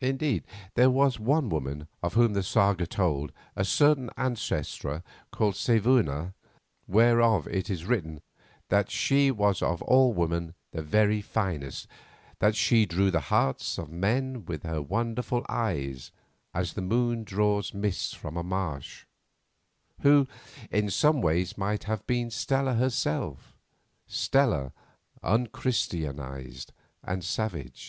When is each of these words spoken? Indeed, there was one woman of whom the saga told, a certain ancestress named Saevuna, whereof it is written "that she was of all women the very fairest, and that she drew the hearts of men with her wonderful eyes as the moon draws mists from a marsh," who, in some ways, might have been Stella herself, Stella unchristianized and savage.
Indeed, 0.00 0.44
there 0.76 0.88
was 0.88 1.18
one 1.18 1.48
woman 1.48 1.88
of 2.00 2.14
whom 2.14 2.32
the 2.32 2.44
saga 2.44 2.86
told, 2.86 3.32
a 3.56 3.64
certain 3.64 4.08
ancestress 4.16 5.02
named 5.36 5.56
Saevuna, 5.56 6.34
whereof 6.86 7.48
it 7.48 7.68
is 7.68 7.84
written 7.84 8.22
"that 8.68 8.88
she 8.88 9.32
was 9.32 9.60
of 9.60 9.82
all 9.82 10.12
women 10.12 10.54
the 10.70 10.80
very 10.80 11.20
fairest, 11.20 11.86
and 11.88 12.36
that 12.38 12.54
she 12.54 12.86
drew 12.86 13.10
the 13.10 13.18
hearts 13.34 13.78
of 13.78 13.90
men 13.90 14.44
with 14.46 14.62
her 14.62 14.80
wonderful 14.80 15.44
eyes 15.48 16.12
as 16.54 16.74
the 16.74 16.80
moon 16.80 17.24
draws 17.24 17.74
mists 17.74 18.14
from 18.14 18.36
a 18.36 18.44
marsh," 18.44 19.06
who, 20.02 20.28
in 20.70 20.88
some 20.88 21.20
ways, 21.20 21.58
might 21.58 21.82
have 21.82 22.06
been 22.06 22.30
Stella 22.30 22.74
herself, 22.74 23.56
Stella 24.06 24.72
unchristianized 25.20 26.70
and 27.02 27.24
savage. 27.24 27.80